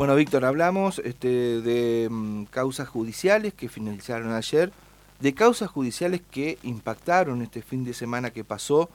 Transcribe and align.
Bueno, 0.00 0.16
Víctor, 0.16 0.46
hablamos 0.46 0.98
este, 1.04 1.60
de 1.60 2.08
mm, 2.10 2.44
causas 2.44 2.88
judiciales 2.88 3.52
que 3.52 3.68
finalizaron 3.68 4.32
ayer, 4.32 4.72
de 5.20 5.34
causas 5.34 5.68
judiciales 5.68 6.22
que 6.30 6.56
impactaron 6.62 7.42
este 7.42 7.60
fin 7.60 7.84
de 7.84 7.92
semana 7.92 8.30
que 8.30 8.42
pasó 8.42 8.88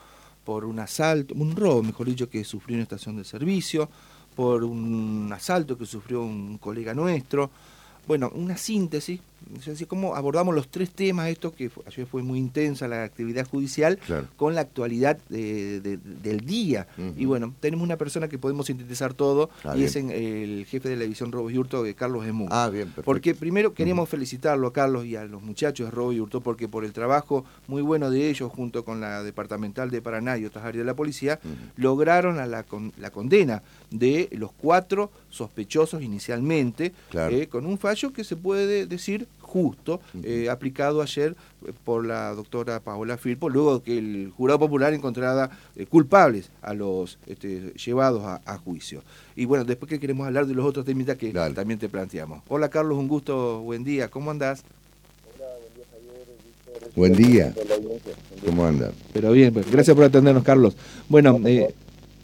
por 0.45 0.65
un 0.65 0.79
asalto, 0.79 1.35
un 1.35 1.55
robo, 1.55 1.83
mejor 1.83 2.07
dicho, 2.07 2.27
que 2.27 2.43
sufrió 2.43 2.77
una 2.77 2.81
estación 2.85 3.17
de 3.17 3.23
servicio, 3.23 3.87
por 4.35 4.63
un 4.63 5.29
asalto 5.31 5.77
que 5.77 5.85
sufrió 5.85 6.23
un 6.23 6.57
colega 6.57 6.95
nuestro. 6.95 7.51
Bueno, 8.07 8.31
una 8.33 8.57
síntesis 8.57 9.21
así 9.67 9.85
como 9.85 10.15
abordamos 10.15 10.55
los 10.55 10.67
tres 10.67 10.91
temas, 10.91 11.29
esto 11.29 11.53
que 11.53 11.71
ayer 11.85 12.05
fue 12.05 12.23
muy 12.23 12.39
intensa 12.39 12.87
la 12.87 13.03
actividad 13.03 13.47
judicial, 13.47 13.99
con 14.35 14.55
la 14.55 14.61
actualidad 14.61 15.17
del 15.29 16.41
día. 16.45 16.87
Y 17.17 17.25
bueno, 17.25 17.53
tenemos 17.59 17.83
una 17.83 17.97
persona 17.97 18.27
que 18.27 18.37
podemos 18.37 18.67
sintetizar 18.67 19.13
todo, 19.13 19.49
ah, 19.63 19.75
y 19.77 19.83
es 19.83 19.95
el 19.95 20.65
jefe 20.67 20.89
de 20.89 20.95
la 20.95 21.03
división 21.03 21.31
Robo 21.31 21.49
y 21.49 21.57
Hurto, 21.57 21.83
Carlos 21.95 22.25
Emú. 22.25 22.47
Ah, 22.51 22.69
bien, 22.69 22.93
Porque 23.03 23.35
primero 23.35 23.73
queríamos 23.73 24.09
felicitarlo 24.09 24.67
a 24.67 24.73
Carlos 24.73 25.05
y 25.05 25.15
a 25.15 25.25
los 25.25 25.41
muchachos 25.41 25.87
de 25.87 25.91
Robo 25.91 26.13
y 26.13 26.19
Hurto, 26.19 26.41
porque 26.41 26.67
por 26.67 26.85
el 26.85 26.93
trabajo 26.93 27.45
muy 27.67 27.81
bueno 27.81 28.09
de 28.09 28.29
ellos, 28.29 28.51
junto 28.51 28.83
con 28.83 29.01
la 29.01 29.23
departamental 29.23 29.89
de 29.89 30.01
Paraná 30.01 30.37
y 30.37 30.45
otras 30.45 30.65
áreas 30.65 30.83
de 30.83 30.85
la 30.85 30.95
policía, 30.95 31.39
lograron 31.75 32.39
a 32.39 32.45
la, 32.45 32.65
la 32.97 33.11
condena 33.11 33.63
de 33.91 34.29
los 34.31 34.51
cuatro 34.51 35.11
sospechosos 35.29 36.01
inicialmente, 36.01 36.93
eh, 37.13 37.47
con 37.47 37.65
un 37.65 37.77
fallo 37.77 38.13
que 38.13 38.23
se 38.23 38.35
puede 38.35 38.85
decir 38.85 39.27
justo, 39.55 40.01
eh, 40.21 40.49
aplicado 40.49 41.01
ayer 41.01 41.33
eh, 41.65 41.71
por 41.85 42.05
la 42.05 42.33
doctora 42.33 42.81
Paola 42.81 43.15
Firpo, 43.15 43.49
luego 43.49 43.81
que 43.81 43.97
el 43.97 44.33
jurado 44.35 44.59
popular 44.59 44.93
encontrara 44.93 45.49
culpables 45.87 46.51
a 46.61 46.73
los 46.73 47.17
este, 47.25 47.71
llevados 47.73 48.21
a, 48.25 48.57
juicio. 48.57 49.01
Y 49.33 49.45
bueno, 49.45 49.63
después 49.63 49.89
que 49.89 49.97
queremos 49.97 50.27
hablar 50.27 50.45
de 50.45 50.53
los 50.53 50.65
otros 50.65 50.85
temas 50.85 51.15
que 51.15 51.31
también 51.31 51.79
te 51.79 51.87
planteamos. 51.87 52.43
Hola 52.49 52.67
Carlos, 52.67 52.97
un 52.97 53.07
gusto, 53.07 53.61
buen 53.61 53.85
día, 53.85 54.09
¿cómo 54.09 54.29
andás? 54.29 54.65
Hola, 55.37 55.45
buen 56.93 57.13
día 57.13 57.53
Javier. 57.53 57.53
Buen 57.87 57.93
día. 58.03 58.15
¿Cómo 58.45 58.65
andas? 58.65 58.93
Pero 59.13 59.31
bien, 59.31 59.53
pues, 59.53 59.71
gracias 59.71 59.95
por 59.95 60.05
atendernos, 60.05 60.43
Carlos. 60.43 60.75
Bueno, 61.07 61.39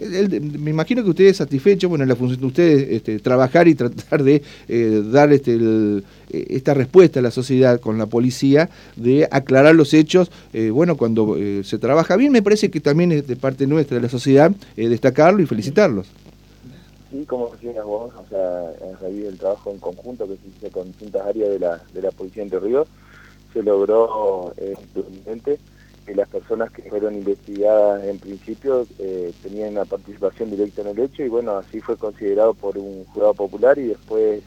me 0.09 0.69
imagino 0.71 1.03
que 1.03 1.09
ustedes 1.09 1.37
satisfechos, 1.37 1.89
bueno, 1.89 2.05
la 2.05 2.15
función 2.15 2.39
de 2.39 2.47
ustedes 2.47 2.91
este, 2.91 3.19
trabajar 3.19 3.67
y 3.67 3.75
tratar 3.75 4.23
de 4.23 4.41
eh, 4.67 5.03
dar 5.11 5.31
este, 5.31 5.55
eh, 5.55 6.01
esta 6.29 6.73
respuesta 6.73 7.19
a 7.19 7.23
la 7.23 7.31
sociedad 7.31 7.79
con 7.79 7.97
la 7.97 8.07
policía, 8.07 8.69
de 8.95 9.27
aclarar 9.29 9.75
los 9.75 9.93
hechos. 9.93 10.31
Eh, 10.53 10.69
bueno, 10.69 10.97
cuando 10.97 11.37
se 11.63 11.77
trabaja 11.77 12.15
bien, 12.15 12.31
me 12.31 12.41
parece 12.41 12.71
que 12.71 12.79
también 12.79 13.11
es 13.11 13.27
de 13.27 13.35
parte 13.35 13.67
nuestra, 13.67 13.95
de 13.95 14.03
la 14.03 14.09
sociedad, 14.09 14.51
destacarlo 14.75 15.41
y 15.41 15.45
felicitarlos. 15.45 16.07
Sí, 17.11 17.25
como 17.25 17.49
decías 17.49 17.83
vos, 17.83 18.11
o 18.15 18.29
sea, 18.29 18.71
en 18.89 18.97
realidad 18.99 19.29
el 19.29 19.37
trabajo 19.37 19.71
en 19.71 19.79
conjunto 19.79 20.25
que 20.27 20.35
se 20.35 20.47
hizo 20.47 20.71
con 20.71 20.87
distintas 20.87 21.27
áreas 21.27 21.49
de 21.49 21.59
la, 21.59 21.81
de 21.93 22.01
la 22.01 22.11
Policía 22.11 22.45
de 22.45 22.55
Entre 22.55 22.69
se 23.53 23.63
logró 23.63 24.53
eh, 24.57 24.75
que 26.05 26.15
las 26.15 26.27
personas 26.27 26.71
que 26.71 26.83
fueron 26.83 27.15
investigadas 27.15 28.03
en 28.05 28.19
principio 28.19 28.87
eh, 28.99 29.31
tenían 29.43 29.73
una 29.73 29.85
participación 29.85 30.49
directa 30.49 30.81
en 30.81 30.87
el 30.87 30.99
hecho 30.99 31.23
y 31.23 31.29
bueno, 31.29 31.57
así 31.57 31.79
fue 31.79 31.97
considerado 31.97 32.53
por 32.53 32.77
un 32.77 33.05
jurado 33.05 33.33
popular 33.33 33.77
y 33.77 33.87
después 33.87 34.41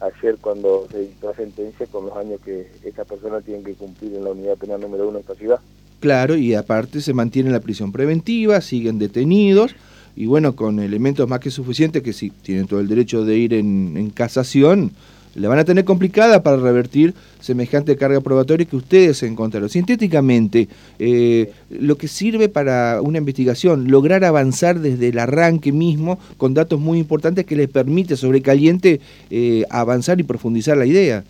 ayer 0.00 0.36
cuando 0.40 0.86
se 0.90 1.00
dictó 1.00 1.28
la 1.28 1.34
sentencia 1.34 1.86
con 1.86 2.06
los 2.06 2.16
años 2.16 2.40
que 2.44 2.70
estas 2.84 3.06
personas 3.06 3.44
tienen 3.44 3.64
que 3.64 3.74
cumplir 3.74 4.14
en 4.14 4.24
la 4.24 4.30
unidad 4.30 4.56
penal 4.56 4.80
número 4.80 5.08
uno 5.08 5.14
de 5.14 5.20
esta 5.20 5.34
ciudad. 5.34 5.60
Claro, 6.00 6.36
y 6.36 6.54
aparte 6.54 7.00
se 7.00 7.12
mantiene 7.12 7.50
la 7.50 7.60
prisión 7.60 7.90
preventiva, 7.90 8.60
siguen 8.60 8.98
detenidos 8.98 9.74
y 10.14 10.26
bueno, 10.26 10.54
con 10.54 10.78
elementos 10.78 11.28
más 11.28 11.40
que 11.40 11.50
suficientes 11.50 12.02
que 12.02 12.12
si 12.12 12.30
tienen 12.30 12.66
todo 12.66 12.80
el 12.80 12.88
derecho 12.88 13.24
de 13.24 13.36
ir 13.36 13.54
en, 13.54 13.96
en 13.96 14.10
casación, 14.10 14.92
la 15.38 15.48
van 15.48 15.58
a 15.58 15.64
tener 15.64 15.84
complicada 15.84 16.42
para 16.42 16.56
revertir 16.56 17.14
semejante 17.40 17.96
carga 17.96 18.20
probatoria 18.20 18.66
que 18.66 18.76
ustedes 18.76 19.22
encontraron. 19.22 19.68
Sintéticamente, 19.68 20.68
eh, 20.98 21.52
lo 21.70 21.96
que 21.96 22.08
sirve 22.08 22.48
para 22.48 23.00
una 23.02 23.18
investigación, 23.18 23.90
lograr 23.90 24.24
avanzar 24.24 24.80
desde 24.80 25.08
el 25.08 25.18
arranque 25.18 25.72
mismo 25.72 26.18
con 26.36 26.54
datos 26.54 26.80
muy 26.80 26.98
importantes 26.98 27.46
que 27.46 27.56
les 27.56 27.68
permite 27.68 28.16
sobre 28.16 28.42
caliente 28.42 29.00
eh, 29.30 29.64
avanzar 29.70 30.18
y 30.20 30.24
profundizar 30.24 30.76
la 30.76 30.86
idea. 30.86 31.24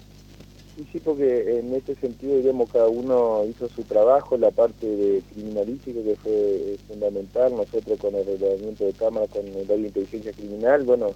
Sí, 0.77 0.87
sí, 0.93 1.01
porque 1.05 1.59
en 1.59 1.75
este 1.75 1.97
sentido, 1.97 2.37
digamos, 2.37 2.71
cada 2.71 2.87
uno 2.87 3.45
hizo 3.51 3.69
su 3.69 3.83
trabajo, 3.83 4.39
la 4.39 4.53
parte 4.53 4.87
de 4.87 5.23
criminalística 5.35 6.01
que 6.05 6.15
fue 6.15 6.77
fundamental, 6.87 7.53
nosotros 7.57 7.99
con 7.99 8.15
el 8.15 8.25
reglamento 8.25 8.85
de 8.85 8.93
cámara, 8.93 9.27
con 9.27 9.45
el 9.45 9.67
de 9.67 9.77
inteligencia 9.77 10.33
criminal, 10.33 10.85
bueno, 10.85 11.09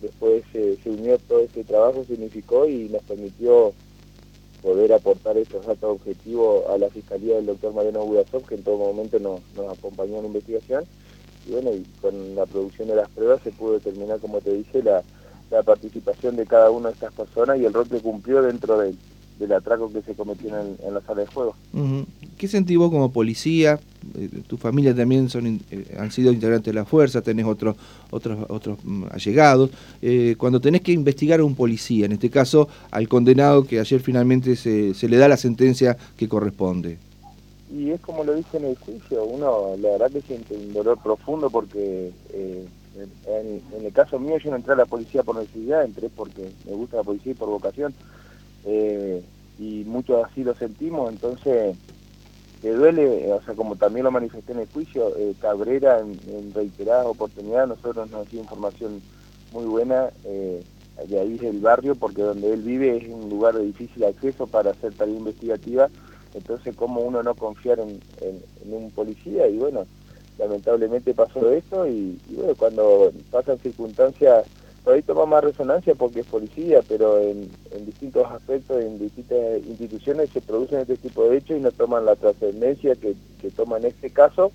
después 0.00 0.44
se 0.52 0.78
unió 0.86 1.18
todo 1.18 1.40
este 1.40 1.64
trabajo, 1.64 2.04
significó 2.04 2.66
y 2.66 2.88
nos 2.88 3.02
permitió 3.02 3.72
poder 4.66 4.92
aportar 4.92 5.36
estos 5.36 5.64
datos 5.64 6.00
objetivos 6.00 6.64
a 6.68 6.76
la 6.76 6.88
Fiscalía 6.90 7.36
del 7.36 7.46
doctor 7.46 7.72
Mariano 7.72 8.04
Budasov, 8.04 8.44
que 8.46 8.56
en 8.56 8.64
todo 8.64 8.78
momento 8.78 9.18
nos, 9.20 9.40
acompañó 9.70 10.16
en 10.16 10.22
la 10.22 10.26
investigación. 10.26 10.84
Y 11.46 11.52
bueno, 11.52 11.70
y 11.72 11.84
con 12.00 12.34
la 12.34 12.46
producción 12.46 12.88
de 12.88 12.96
las 12.96 13.08
pruebas 13.10 13.40
se 13.44 13.52
pudo 13.52 13.74
determinar, 13.74 14.18
como 14.18 14.40
te 14.40 14.52
dije, 14.52 14.82
la, 14.82 15.04
la 15.52 15.62
participación 15.62 16.34
de 16.34 16.46
cada 16.46 16.70
una 16.70 16.88
de 16.88 16.94
estas 16.94 17.12
personas 17.12 17.60
y 17.60 17.64
el 17.64 17.72
rol 17.72 17.88
que 17.88 18.00
cumplió 18.00 18.42
dentro 18.42 18.78
de, 18.78 18.94
del 19.38 19.52
atraco 19.52 19.92
que 19.92 20.02
se 20.02 20.14
cometió 20.14 20.48
en, 20.48 20.76
en 20.84 20.94
la 20.94 21.00
sala 21.02 21.20
de 21.20 21.26
juego. 21.28 21.54
¿Qué 22.36 22.48
sentís 22.48 22.76
vos 22.76 22.90
como 22.90 23.12
policía? 23.12 23.78
Eh, 24.18 24.28
tu 24.46 24.56
familia 24.56 24.94
también 24.94 25.28
son, 25.28 25.60
eh, 25.70 25.96
han 25.98 26.10
sido 26.10 26.32
integrantes 26.32 26.72
de 26.72 26.78
la 26.78 26.84
fuerza, 26.84 27.20
tenés 27.22 27.46
otros 27.46 27.76
otros 28.10 28.38
otros 28.48 28.78
mm, 28.82 29.04
allegados. 29.10 29.70
Eh, 30.00 30.34
cuando 30.38 30.60
tenés 30.60 30.82
que 30.82 30.92
investigar 30.92 31.40
a 31.40 31.44
un 31.44 31.54
policía, 31.54 32.06
en 32.06 32.12
este 32.12 32.30
caso 32.30 32.68
al 32.90 33.08
condenado 33.08 33.64
que 33.64 33.80
ayer 33.80 34.00
finalmente 34.00 34.56
se, 34.56 34.94
se 34.94 35.08
le 35.08 35.16
da 35.16 35.28
la 35.28 35.36
sentencia 35.36 35.96
que 36.16 36.28
corresponde. 36.28 36.98
Y 37.72 37.90
es 37.90 38.00
como 38.00 38.24
lo 38.24 38.34
dije 38.34 38.56
en 38.56 38.64
el 38.66 38.76
juicio, 38.76 39.24
uno 39.24 39.76
la 39.80 39.90
verdad 39.90 40.10
que 40.10 40.20
siente 40.22 40.54
un 40.54 40.72
dolor 40.72 40.98
profundo 41.02 41.50
porque 41.50 42.12
en, 42.32 43.84
el 43.84 43.92
caso 43.92 44.18
mío 44.18 44.38
yo 44.38 44.50
no 44.50 44.56
entré 44.56 44.72
a 44.72 44.76
la 44.76 44.86
policía 44.86 45.22
por 45.22 45.36
necesidad, 45.36 45.84
entré 45.84 46.08
porque 46.08 46.52
me 46.64 46.72
gusta 46.72 46.98
la 46.98 47.02
policía 47.02 47.32
y 47.32 47.34
por 47.34 47.48
vocación 47.48 47.92
y 49.58 49.84
muchos 49.84 50.24
así 50.24 50.44
lo 50.44 50.54
sentimos, 50.54 51.10
entonces 51.10 51.76
te 52.66 52.74
duele, 52.74 53.32
o 53.32 53.40
sea, 53.42 53.54
como 53.54 53.76
también 53.76 54.02
lo 54.02 54.10
manifesté 54.10 54.50
en 54.50 54.58
el 54.58 54.66
juicio, 54.66 55.16
eh, 55.16 55.36
Cabrera 55.40 56.00
en, 56.00 56.52
reiteradas 56.52 57.06
oportunidades, 57.06 57.68
nosotros 57.68 58.10
nos 58.10 58.28
dio 58.28 58.40
información 58.40 59.00
muy 59.52 59.66
buena 59.66 60.10
eh, 60.24 60.64
de 61.06 61.20
ahí 61.20 61.38
del 61.38 61.60
barrio, 61.60 61.94
porque 61.94 62.22
donde 62.22 62.52
él 62.52 62.62
vive 62.62 62.96
es 62.96 63.08
un 63.08 63.30
lugar 63.30 63.54
de 63.54 63.62
difícil 63.62 64.02
acceso 64.02 64.48
para 64.48 64.72
hacer 64.72 64.92
tarea 64.94 65.14
investigativa, 65.14 65.88
entonces 66.34 66.74
cómo 66.74 67.02
uno 67.02 67.22
no 67.22 67.36
confiar 67.36 67.78
en, 67.78 68.00
un 68.68 68.90
policía, 68.90 69.46
y 69.46 69.58
bueno, 69.58 69.86
lamentablemente 70.36 71.14
pasó 71.14 71.48
esto, 71.52 71.86
y 71.86 72.18
bueno, 72.30 72.56
cuando 72.56 73.12
pasan 73.30 73.60
circunstancias 73.60 74.44
por 74.86 74.94
ahí 74.94 75.02
toma 75.02 75.26
más 75.26 75.42
resonancia 75.42 75.96
porque 75.96 76.20
es 76.20 76.26
policía, 76.26 76.80
pero 76.86 77.18
en, 77.18 77.50
distintos 77.84 78.24
aspectos, 78.30 78.80
en 78.80 79.00
distintas 79.00 79.58
instituciones 79.66 80.30
se 80.30 80.40
producen 80.40 80.78
este 80.78 80.96
tipo 80.96 81.24
de 81.24 81.38
hechos 81.38 81.56
y 81.56 81.60
no 81.60 81.72
toman 81.72 82.04
la 82.04 82.14
trascendencia 82.14 82.94
que, 82.94 83.16
toma 83.56 83.78
en 83.78 83.86
este 83.86 84.10
caso, 84.10 84.52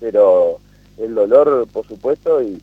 pero 0.00 0.58
el 0.98 1.14
dolor, 1.14 1.68
por 1.72 1.86
supuesto, 1.86 2.42
y, 2.42 2.60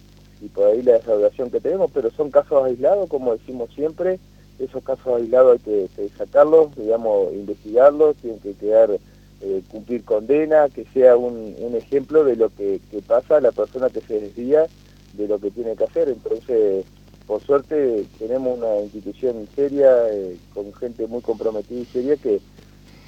por 0.53 0.67
ahí 0.67 0.81
la 0.81 0.95
desahogación 0.95 1.49
que 1.49 1.61
tenemos, 1.61 1.89
pero 1.93 2.11
son 2.11 2.29
casos 2.29 2.61
aislados, 2.65 3.07
como 3.07 3.37
decimos 3.37 3.69
siempre, 3.73 4.19
esos 4.59 4.83
casos 4.83 5.15
aislados 5.15 5.61
hay 5.65 5.87
que, 5.95 6.09
sacarlos, 6.17 6.75
digamos, 6.75 7.31
investigarlos, 7.31 8.17
tienen 8.17 8.41
que 8.41 8.53
quedar, 8.53 8.91
eh, 9.39 9.61
cumplir 9.69 10.03
condena, 10.03 10.67
que 10.67 10.83
sea 10.93 11.15
un, 11.15 11.55
un 11.57 11.73
ejemplo 11.73 12.25
de 12.25 12.35
lo 12.35 12.49
que, 12.49 12.81
que 12.91 13.01
pasa 13.01 13.37
a 13.37 13.41
la 13.41 13.53
persona 13.53 13.89
que 13.89 14.01
se 14.01 14.19
desvía 14.19 14.67
de 15.13 15.27
lo 15.27 15.39
que 15.39 15.51
tiene 15.51 15.75
que 15.75 15.83
hacer. 15.83 16.09
Entonces, 16.09 16.85
por 17.27 17.41
suerte, 17.41 18.05
tenemos 18.19 18.57
una 18.57 18.81
institución 18.81 19.47
seria, 19.55 19.89
eh, 20.11 20.35
con 20.53 20.73
gente 20.73 21.07
muy 21.07 21.21
comprometida 21.21 21.79
y 21.79 21.85
seria, 21.85 22.15
que, 22.17 22.39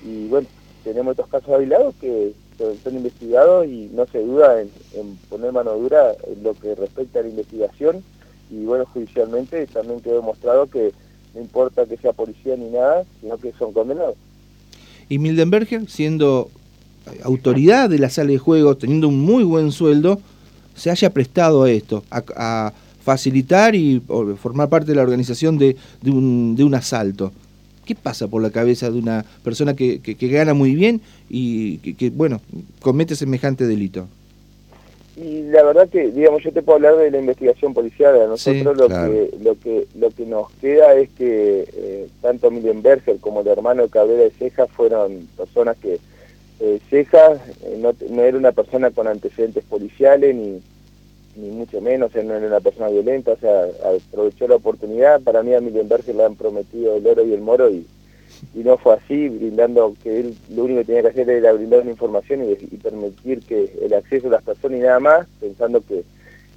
y 0.06 0.28
bueno, 0.28 0.48
tenemos 0.84 1.12
estos 1.12 1.28
casos 1.28 1.60
aislados 1.60 1.96
que 2.00 2.34
son, 2.58 2.96
investigados 2.96 3.68
y 3.68 3.90
no 3.94 4.06
se 4.08 4.24
duda 4.24 4.62
en, 4.62 4.70
poner 5.30 5.52
mano 5.52 5.74
dura 5.74 6.14
en 6.28 6.44
lo 6.44 6.54
que 6.54 6.76
respecta 6.76 7.20
a 7.20 7.24
la 7.24 7.30
investigación. 7.30 8.04
Y 8.52 8.66
bueno, 8.66 8.86
judicialmente 8.86 9.66
también 9.68 10.02
quedó 10.02 10.16
demostrado 10.18 10.68
que 10.68 10.92
no 11.34 11.42
importa 11.42 11.86
que 11.86 11.98
sea 11.98 12.14
policía 12.14 12.56
ni 12.56 12.70
nada, 12.70 13.04
sino 13.20 13.38
que 13.38 13.52
son 13.54 13.74
condenados. 13.74 14.16
Y 15.10 15.20
Mildenberger, 15.20 15.90
siendo 15.90 16.50
autoridad 17.24 17.90
de 17.90 18.00
la 18.00 18.10
sala 18.10 18.30
de 18.30 18.38
juegos, 18.38 18.78
teniendo 18.78 19.08
un 19.08 19.20
muy 19.20 19.44
buen 19.44 19.72
sueldo, 19.72 20.22
se 20.76 20.90
haya 20.92 21.10
prestado 21.10 21.64
a 21.64 21.72
esto, 21.72 22.04
a, 22.10 22.74
facilitar 23.04 23.76
y 23.76 24.02
formar 24.40 24.70
parte 24.70 24.88
de 24.88 24.96
la 24.96 25.02
organización 25.02 25.58
de, 25.58 25.76
de, 26.02 26.10
un, 26.10 26.56
de, 26.56 26.64
un, 26.64 26.74
asalto. 26.74 27.34
¿Qué 27.84 27.96
pasa 27.96 28.30
por 28.30 28.42
la 28.42 28.50
cabeza 28.50 28.90
de 28.90 28.98
una 28.98 29.26
persona 29.44 29.76
que, 29.76 30.00
que, 30.00 30.28
gana 30.30 30.54
muy 30.54 30.74
bien 30.74 31.02
y 31.30 31.80
que, 31.80 32.10
bueno, 32.10 32.40
comete 32.80 33.18
semejante 33.18 33.68
delito? 33.68 34.08
Y 35.16 35.44
la 35.44 35.64
verdad 35.64 35.90
que, 35.90 36.12
digamos, 36.12 36.44
yo 36.44 36.52
te 36.52 36.64
puedo 36.64 36.78
hablar 36.78 36.96
de 36.96 37.12
la 37.12 37.20
investigación 37.20 37.74
policial. 37.74 38.20
A 38.20 38.28
nosotros 38.28 38.78
lo, 38.78 38.88
que, 38.88 39.32
lo, 39.44 39.60
que, 39.60 39.88
lo 39.96 40.10
que 40.10 40.26
nos 40.26 40.50
queda 40.54 40.96
es 40.96 41.10
que 41.10 41.68
eh, 41.72 42.08
tanto 42.22 42.50
Miriam 42.50 42.82
Berger 42.82 43.18
como 43.20 43.42
el 43.42 43.48
hermano 43.48 43.88
Cabrera 43.90 44.24
de 44.24 44.32
Cejas 44.32 44.70
fueron 44.72 45.28
personas 45.38 45.78
que... 45.78 46.00
Eh, 46.60 46.80
Cejas 46.90 47.40
eh, 47.64 47.80
no, 47.80 48.22
era 48.22 48.38
una 48.38 48.52
persona 48.52 48.92
con 48.92 49.08
antecedentes 49.08 49.64
policiales 49.66 50.36
ni, 50.36 50.62
ni 51.36 51.50
mucho 51.50 51.82
menos, 51.82 52.14
no 52.16 52.36
era 52.36 52.48
una 52.48 52.60
persona 52.60 52.90
violenta, 52.90 53.32
o 53.32 53.38
sea, 53.38 53.66
aprovechó 54.12 54.48
la 54.48 54.56
oportunidad. 54.56 55.22
Para 55.22 55.44
mí 55.44 55.54
a 55.54 55.62
Miriam 55.62 55.88
Berger 55.88 56.16
le 56.16 56.26
han 56.26 56.36
prometido 56.36 56.96
el 56.96 57.08
oro 57.08 57.26
y 57.26 57.34
el 57.34 57.42
moro 57.42 57.70
y 57.70 57.86
y 58.54 58.60
no 58.60 58.78
fue 58.78 58.96
así, 58.96 59.30
brindando 59.30 59.96
que 60.04 60.20
él 60.20 60.36
lo 60.50 60.66
único 60.66 60.80
que 60.80 60.86
tenía 60.86 61.02
que 61.04 61.08
hacer 61.10 61.30
era 61.30 61.54
brindar 61.54 61.82
una 61.82 61.92
información 61.92 62.44
y, 62.44 62.56
permitir 62.78 63.42
que 63.42 63.72
el 63.82 63.94
acceso 63.94 64.28
a 64.28 64.32
las 64.32 64.44
personas 64.44 64.80
y 64.80 64.82
nada 64.82 65.00
más, 65.00 65.28
pensando 65.40 65.82
que, 65.82 66.04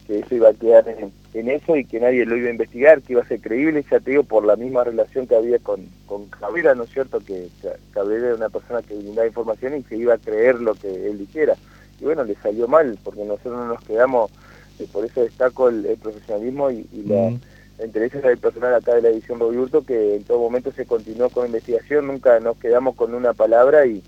eso 0.08 0.34
iba 0.34 0.50
a 0.50 0.54
quedar 0.54 0.88
en, 0.88 1.12
eso 1.48 1.76
y 1.76 1.84
que 1.84 2.00
nadie 2.00 2.24
lo 2.24 2.36
iba 2.36 2.48
a 2.48 2.52
investigar, 2.52 3.02
que 3.02 3.12
iba 3.12 3.22
a 3.22 3.28
ser 3.28 3.40
creíble, 3.40 3.84
ya 3.90 4.00
te 4.00 4.12
digo, 4.12 4.24
por 4.24 4.44
la 4.44 4.56
misma 4.56 4.84
relación 4.84 5.26
que 5.26 5.36
había 5.36 5.58
con, 5.58 5.86
con 6.06 6.26
Cabrera, 6.26 6.74
¿no 6.74 6.84
es 6.84 6.90
cierto? 6.90 7.20
Que 7.20 7.48
Cabrera 7.92 8.28
era 8.28 8.34
una 8.36 8.48
persona 8.48 8.82
que 8.82 8.94
brindaba 8.96 9.26
información 9.26 9.76
y 9.76 9.82
que 9.82 9.96
iba 9.96 10.14
a 10.14 10.18
creer 10.18 10.60
lo 10.60 10.74
que 10.74 10.88
él 10.88 11.18
dijera. 11.18 11.54
Y 12.00 12.04
bueno, 12.04 12.24
le 12.24 12.34
salió 12.36 12.68
mal, 12.68 12.98
porque 13.04 13.24
nosotros 13.24 13.54
no 13.54 13.66
nos 13.66 13.84
quedamos, 13.84 14.30
eh, 14.78 14.86
por 14.92 15.04
eso 15.04 15.22
destaco 15.22 15.68
el, 15.68 15.96
profesionalismo 16.00 16.70
y, 16.70 16.86
la 17.06 17.32
entre 17.78 18.06
ellos 18.06 18.24
el 18.24 18.38
personal 18.38 18.74
acá 18.74 18.94
de 18.94 19.02
la 19.02 19.08
edición 19.10 19.38
Robiurto 19.38 19.84
que 19.84 20.16
en 20.16 20.24
todo 20.24 20.38
momento 20.38 20.72
se 20.72 20.86
continuó 20.86 21.28
con 21.28 21.42
la 21.42 21.48
investigación, 21.48 22.06
nunca 22.06 22.40
nos 22.40 22.56
quedamos 22.56 22.96
con 22.96 23.14
una 23.14 23.34
palabra 23.34 23.86
y 23.86 24.02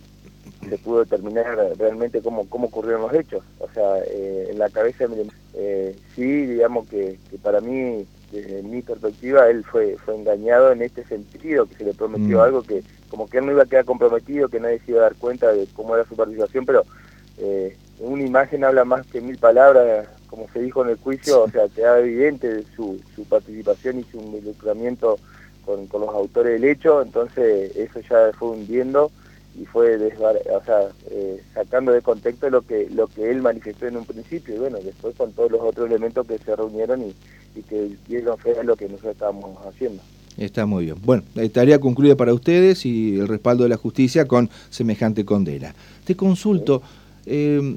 se 0.68 0.78
pudo 0.78 1.00
determinar 1.00 1.56
realmente 1.78 2.20
cómo, 2.22 2.48
cómo 2.48 2.66
ocurrieron 2.66 3.02
los 3.02 3.14
hechos. 3.14 3.44
O 3.58 3.68
sea, 3.72 3.98
eh, 4.06 4.48
en 4.50 4.58
la 4.58 4.70
cabeza, 4.70 5.06
eh, 5.54 5.96
sí, 6.14 6.46
digamos 6.46 6.88
que, 6.88 7.18
para 7.42 7.60
mí, 7.60 8.06
desde 8.32 8.62
mi 8.62 8.82
perspectiva, 8.82 9.48
él 9.48 9.64
fue, 9.64 9.96
fue 10.04 10.16
engañado 10.16 10.72
en 10.72 10.82
este 10.82 11.04
sentido, 11.04 11.66
que 11.66 11.76
se 11.76 11.84
le 11.84 11.94
prometió 11.94 12.38
mm. 12.38 12.40
algo 12.40 12.62
que 12.62 12.82
como 13.08 13.28
que 13.28 13.38
él 13.38 13.46
no 13.46 13.52
iba 13.52 13.62
a 13.62 13.66
quedar 13.66 13.84
comprometido, 13.84 14.48
que 14.48 14.60
nadie 14.60 14.80
se 14.80 14.92
iba 14.92 15.00
a 15.00 15.04
dar 15.04 15.14
cuenta 15.14 15.52
de 15.52 15.66
cómo 15.74 15.94
era 15.94 16.06
su 16.06 16.14
participación, 16.14 16.66
pero 16.66 16.84
eh, 17.38 17.76
una 18.00 18.22
imagen 18.22 18.64
habla 18.64 18.84
más 18.84 19.06
que 19.06 19.20
mil 19.20 19.38
palabras 19.38 20.08
como 20.28 20.46
se 20.52 20.60
dijo 20.60 20.84
en 20.84 20.90
el 20.90 20.96
juicio, 20.96 21.44
o 21.44 21.50
sea, 21.50 21.68
queda 21.68 21.98
evidente 21.98 22.62
su, 22.76 23.00
su 23.16 23.24
participación 23.24 24.00
y 24.00 24.04
su 24.04 24.18
involucramiento 24.18 25.18
con, 25.64 25.86
con, 25.86 26.02
los 26.02 26.10
autores 26.10 26.60
del 26.60 26.70
hecho, 26.70 27.02
entonces 27.02 27.74
eso 27.76 28.00
ya 28.00 28.30
fue 28.38 28.50
hundiendo 28.50 29.10
y 29.56 29.64
fue 29.64 29.96
o 29.96 30.64
sea, 30.64 30.88
eh, 31.10 31.42
sacando 31.54 31.92
de 31.92 32.02
contexto 32.02 32.48
lo 32.50 32.62
que 32.62 32.88
lo 32.90 33.06
que 33.08 33.30
él 33.30 33.42
manifestó 33.42 33.86
en 33.86 33.96
un 33.96 34.04
principio 34.04 34.54
y 34.54 34.58
bueno, 34.58 34.78
después 34.84 35.14
con 35.16 35.32
todos 35.32 35.50
los 35.50 35.60
otros 35.60 35.88
elementos 35.88 36.26
que 36.26 36.38
se 36.38 36.54
reunieron 36.54 37.02
y, 37.02 37.14
y 37.56 37.62
que 37.62 37.90
dieron 38.06 38.38
fe 38.38 38.58
a 38.58 38.62
lo 38.62 38.76
que 38.76 38.88
nosotros 38.88 39.12
estábamos 39.12 39.58
haciendo. 39.66 40.02
Está 40.36 40.66
muy 40.66 40.84
bien. 40.84 40.96
Bueno, 41.04 41.24
tarea 41.52 41.80
concluida 41.80 42.14
para 42.14 42.32
ustedes 42.32 42.86
y 42.86 43.18
el 43.18 43.26
respaldo 43.26 43.64
de 43.64 43.70
la 43.70 43.76
justicia 43.76 44.28
con 44.28 44.48
semejante 44.70 45.24
condena. 45.24 45.74
Te 46.04 46.14
consulto, 46.14 46.80
eh, 47.26 47.76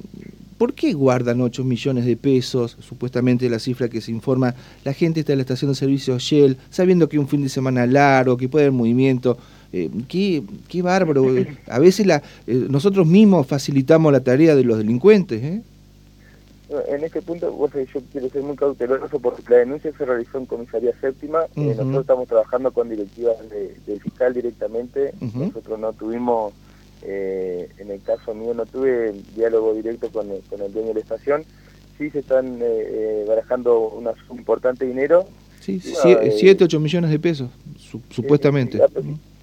¿Por 0.62 0.76
qué 0.76 0.94
guardan 0.94 1.42
8 1.42 1.64
millones 1.64 2.06
de 2.06 2.16
pesos, 2.16 2.78
supuestamente 2.82 3.50
la 3.50 3.58
cifra 3.58 3.90
que 3.90 4.00
se 4.00 4.12
informa? 4.12 4.54
La 4.84 4.94
gente 4.94 5.22
está 5.22 5.34
en 5.34 5.40
la 5.40 5.42
estación 5.42 5.72
de 5.72 5.76
servicio 5.76 6.20
Shell, 6.20 6.56
sabiendo 6.70 7.10
que 7.10 7.18
un 7.18 7.28
fin 7.28 7.42
de 7.42 7.50
semana 7.50 7.88
largo, 7.88 8.38
que 8.38 8.48
puede 8.48 8.66
haber 8.66 8.78
movimiento. 8.78 9.40
Eh, 9.74 9.90
qué, 10.08 10.44
qué, 10.68 10.82
bárbaro. 10.82 11.26
A 11.68 11.80
veces 11.80 12.06
la, 12.06 12.22
eh, 12.48 12.68
nosotros 12.70 13.08
mismos 13.08 13.48
facilitamos 13.48 14.12
la 14.12 14.20
tarea 14.20 14.56
de 14.56 14.64
los 14.64 14.78
delincuentes. 14.78 15.42
¿eh? 15.44 15.62
En 16.88 17.04
este 17.04 17.22
punto, 17.22 17.54
yo 17.74 18.02
quiero 18.12 18.30
ser 18.30 18.44
muy 18.44 18.56
cauteloso 18.56 19.20
porque 19.20 19.44
la 19.50 19.58
denuncia 19.58 19.92
se 19.98 20.06
realizó 20.06 20.38
en 20.38 20.46
comisaría 20.46 20.94
séptima. 21.02 21.42
nosotros 21.56 22.02
estamos 22.02 22.28
trabajando 22.28 22.72
con 22.72 22.90
directivas 22.90 23.36
del 23.50 24.02
fiscal 24.02 24.34
directamente. 24.34 25.14
Nosotros 25.20 25.80
no 25.80 25.94
tuvimos 25.94 26.54
eh, 27.04 27.68
en 27.80 27.90
el 27.90 28.02
caso 28.02 28.34
mío 28.36 28.54
no 28.54 28.66
tuve 28.66 29.14
diálogo 29.36 29.74
directo 29.74 30.10
con 30.12 30.30
el, 30.30 30.42
con 30.42 30.62
el 30.62 30.72
dueño 30.72 30.90
de 30.90 30.94
la 30.96 31.00
estación. 31.00 31.44
Sí 31.98 32.10
se 32.10 32.20
están 32.20 32.60
eh, 32.62 32.64
eh 32.64 33.26
barajando 33.28 33.90
un 33.90 34.08
importante 34.38 34.86
dinero. 34.86 35.26
Sí, 35.60 35.80
7, 35.80 36.64
8 36.64 36.80
millones 36.80 37.12
de 37.12 37.20
pesos, 37.20 37.50
supuestamente. 38.10 38.80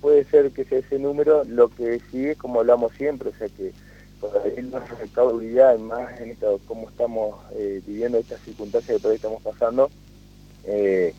Puede 0.01 0.25
ser 0.25 0.51
que 0.51 0.65
sea 0.65 0.79
ese 0.79 0.99
número, 0.99 1.45
lo 1.45 1.69
que 1.69 1.97
es 1.97 2.37
como 2.39 2.61
hablamos 2.61 2.93
siempre, 2.95 3.31
o 3.31 3.35
sea 3.35 3.49
que 3.49 3.73
por 4.21 4.37
ahí 4.39 4.61
la 4.63 4.81
recaudabilidad, 4.81 5.79
más 5.79 6.21
en 6.21 6.31
esto, 6.31 6.61
cómo 6.67 6.89
estamos 6.89 7.37
eh, 7.55 7.81
viviendo 7.87 8.19
estas 8.19 8.41
circunstancias 8.41 8.97
que 8.97 9.03
todavía 9.03 9.17
estamos 9.17 9.43
pasando, 9.43 9.91
que 10.65 11.15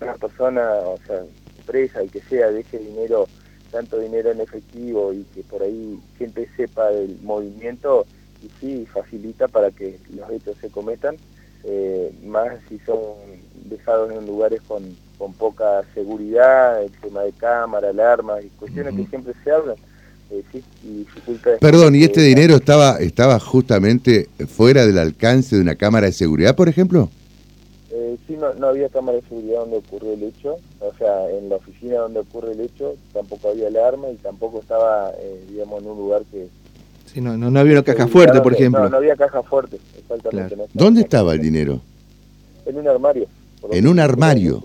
una 0.00 0.14
persona, 0.14 0.70
o 0.78 0.98
sea, 1.06 1.22
empresa, 1.58 2.02
y 2.02 2.08
que 2.08 2.20
sea, 2.22 2.50
deje 2.50 2.78
dinero 2.78 3.26
tanto 3.72 3.98
dinero 3.98 4.30
en 4.30 4.40
efectivo 4.40 5.12
y 5.12 5.24
que 5.34 5.42
por 5.42 5.62
ahí 5.62 5.98
gente 6.18 6.48
sepa 6.56 6.90
del 6.90 7.18
movimiento 7.22 8.06
y 8.42 8.50
sí 8.60 8.86
facilita 8.86 9.48
para 9.48 9.70
que 9.70 9.98
los 10.14 10.30
hechos 10.30 10.56
se 10.60 10.70
cometan, 10.70 11.16
eh, 11.64 12.14
más 12.22 12.60
si 12.68 12.78
son 12.80 13.00
dejados 13.64 14.12
en 14.12 14.26
lugares 14.26 14.60
con, 14.62 14.84
con, 15.22 15.32
poca 15.34 15.84
seguridad, 15.94 16.82
el 16.82 16.90
tema 16.90 17.22
de 17.22 17.30
cámara, 17.32 17.90
alarmas 17.90 18.44
y 18.44 18.48
cuestiones 18.48 18.92
que 18.96 19.06
siempre 19.06 19.34
se 19.44 19.52
hablan. 19.52 19.76
Eh, 20.32 20.42
sí, 20.50 20.64
y 20.82 21.06
Perdón, 21.60 21.94
¿y 21.94 22.02
este 22.02 22.22
dinero 22.22 22.56
estaba, 22.56 22.96
estaba 22.96 23.38
justamente 23.38 24.28
fuera 24.48 24.84
del 24.84 24.98
alcance 24.98 25.54
de 25.54 25.62
una 25.62 25.76
cámara 25.76 26.06
de 26.06 26.12
seguridad, 26.12 26.56
por 26.56 26.68
ejemplo? 26.68 27.08
Eh, 27.90 28.16
sí, 28.26 28.36
no, 28.36 28.52
no, 28.54 28.66
había 28.66 28.88
cámara 28.88 29.18
de 29.18 29.28
seguridad 29.28 29.60
donde 29.60 29.76
ocurrió 29.76 30.14
el 30.14 30.24
hecho, 30.24 30.56
o 30.80 30.92
sea, 30.98 31.30
en 31.30 31.48
la 31.48 31.56
oficina 31.56 31.98
donde 31.98 32.20
ocurre 32.20 32.52
el 32.52 32.60
hecho 32.60 32.94
tampoco 33.12 33.50
había 33.50 33.68
alarma 33.68 34.08
y 34.10 34.16
tampoco 34.16 34.60
estaba, 34.60 35.12
eh, 35.20 35.44
digamos, 35.50 35.82
en 35.82 35.88
un 35.88 35.98
lugar 35.98 36.22
que... 36.32 36.48
Sí, 37.12 37.20
no, 37.20 37.36
no, 37.36 37.60
había 37.60 37.74
una 37.74 37.82
caja 37.82 38.08
fuerte, 38.08 38.40
por 38.40 38.54
ejemplo. 38.54 38.84
No, 38.84 38.88
no 38.88 38.96
había 38.96 39.14
caja 39.14 39.42
fuerte, 39.42 39.78
exactamente. 39.98 40.56
¿Dónde 40.72 41.02
estaba 41.02 41.34
el 41.34 41.40
dinero? 41.40 41.80
En 42.66 42.78
un 42.78 42.88
armario. 42.88 43.26
¿En 43.70 43.86
un 43.86 44.00
armario? 44.00 44.64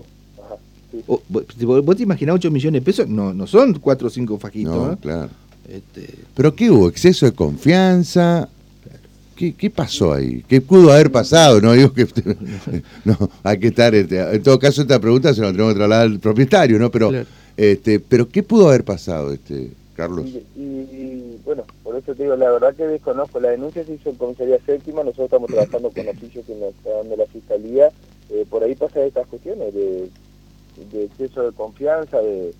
Sí. 0.90 1.04
¿Vos 1.06 1.96
te 1.96 2.02
imaginás 2.02 2.36
8 2.36 2.50
millones 2.50 2.80
de 2.80 2.84
pesos? 2.84 3.08
No, 3.08 3.34
no 3.34 3.46
son 3.46 3.74
4 3.74 4.06
o 4.06 4.10
5 4.10 4.38
fajitos. 4.38 4.74
No, 4.74 4.96
claro. 4.96 5.30
Este... 5.68 6.14
¿Pero 6.34 6.54
qué 6.54 6.70
hubo? 6.70 6.88
¿Exceso 6.88 7.26
de 7.26 7.32
confianza? 7.32 8.48
¿Qué, 9.36 9.70
pasó 9.70 10.12
ahí? 10.12 10.42
¿Qué 10.48 10.60
pudo 10.60 10.92
haber 10.92 11.12
pasado? 11.12 11.60
No 11.60 11.72
digo 11.72 11.92
que 11.92 12.08
no, 13.04 13.16
hay 13.44 13.58
que 13.60 13.68
estar 13.68 13.94
este, 13.94 14.18
en 14.18 14.42
todo 14.42 14.58
caso 14.58 14.82
esta 14.82 14.98
pregunta 14.98 15.32
se 15.32 15.42
la 15.42 15.52
tenemos 15.52 15.74
que 15.74 15.78
trasladar 15.78 16.06
al 16.06 16.18
propietario, 16.18 16.76
¿no? 16.76 16.90
Pero 16.90 17.12
este, 17.56 17.98
pero 17.98 18.28
¿qué 18.28 18.44
pudo 18.44 18.68
haber 18.68 18.84
pasado, 18.84 19.32
este 19.32 19.70
Carlos? 19.94 20.26
Y, 20.56 21.36
bueno, 21.44 21.64
por 21.82 21.96
eso 21.96 22.14
te 22.14 22.22
digo, 22.22 22.36
la 22.36 22.50
verdad 22.50 22.74
que 22.74 22.84
desconozco. 22.84 23.40
La 23.40 23.50
denuncia 23.50 23.84
se 23.84 23.94
hizo 23.94 24.10
en 24.10 24.16
comisaría 24.16 24.58
séptima, 24.64 25.02
nosotros 25.02 25.26
estamos 25.26 25.50
trabajando 25.50 25.90
con 25.90 26.08
oficios 26.08 26.44
que 26.46 26.54
nos 26.54 26.74
está 26.74 26.90
dando 26.98 27.16
la 27.16 27.26
fiscalía. 27.26 27.90
Eh, 28.30 28.44
por 28.48 28.62
ahí 28.62 28.74
pasa 28.74 29.04
estas 29.04 29.26
cuestiones 29.26 29.74
de, 29.74 30.08
de 30.90 31.04
exceso 31.04 31.42
de 31.42 31.52
confianza, 31.52 32.18
de 32.20 32.54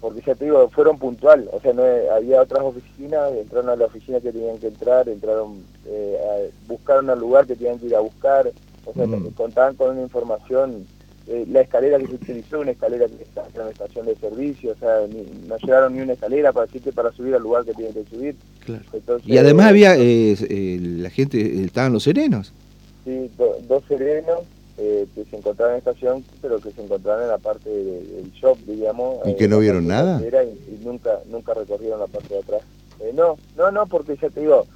porque 0.00 0.22
ya 0.24 0.34
te 0.34 0.44
digo, 0.44 0.68
fueron 0.70 0.98
puntual, 0.98 1.48
o 1.52 1.60
sea, 1.60 1.72
no 1.72 1.82
había 2.14 2.42
otras 2.42 2.62
oficinas, 2.62 3.32
entraron 3.32 3.70
a 3.70 3.76
la 3.76 3.86
oficina 3.86 4.20
que 4.20 4.32
tenían 4.32 4.58
que 4.58 4.68
entrar, 4.68 5.08
entraron, 5.08 5.62
eh, 5.86 6.50
buscaron 6.66 7.10
al 7.10 7.18
lugar 7.18 7.46
que 7.46 7.56
tenían 7.56 7.78
que 7.78 7.86
ir 7.86 7.96
a 7.96 8.00
buscar, 8.00 8.50
o 8.84 8.92
sea, 8.92 9.06
mm. 9.06 9.32
contaban 9.32 9.74
con 9.74 9.90
una 9.90 10.02
información, 10.02 10.86
eh, 11.26 11.44
la 11.50 11.60
escalera 11.60 11.98
que 11.98 12.06
se 12.06 12.14
utilizó, 12.14 12.60
una 12.60 12.70
escalera 12.70 13.06
que 13.06 13.22
está 13.22 13.44
en 13.52 13.58
la 13.58 13.70
estación 13.70 14.06
de 14.06 14.16
servicio, 14.16 14.72
o 14.72 14.76
sea, 14.76 15.00
no 15.46 15.56
llegaron 15.58 15.94
ni 15.94 16.00
una 16.00 16.12
escalera 16.14 16.52
para 16.52 16.66
decirte 16.66 16.92
para 16.92 17.12
subir 17.12 17.34
al 17.34 17.42
lugar 17.42 17.64
que 17.64 17.74
tienen 17.74 17.92
que 17.92 18.04
subir. 18.04 18.36
Claro. 18.64 18.84
y 19.24 19.36
además 19.36 19.66
había, 19.66 19.96
eh, 19.96 20.78
la 20.80 21.10
gente, 21.10 21.64
estaban 21.64 21.92
los 21.92 22.04
serenos. 22.04 22.52
Sí, 23.04 23.30
dos 23.66 23.82
serenos, 23.88 24.40
eh, 24.80 25.08
que 25.12 25.24
se 25.24 25.36
encontraban 25.36 25.74
en 25.74 25.78
estación, 25.78 26.24
pero 26.40 26.60
que 26.60 26.70
se 26.70 26.80
encontraban 26.80 27.24
en 27.24 27.30
la 27.30 27.38
parte 27.38 27.68
del 27.68 28.30
shop, 28.30 28.58
digamos. 28.58 29.26
¿Y 29.26 29.34
que 29.34 29.48
no 29.48 29.58
vieron 29.58 29.88
nada? 29.88 30.22
Y, 30.22 30.84
nunca 30.84 31.18
nunca 31.26 31.52
recorrieron 31.52 31.98
la 31.98 32.06
parte 32.06 32.34
de 32.34 32.40
atrás. 32.40 32.62
Eh, 33.00 33.10
no, 33.12 33.36
no, 33.56 33.72
no, 33.72 33.86
porque 33.88 34.16
ya 34.16 34.30
te 34.30 34.40
digo, 34.40 34.66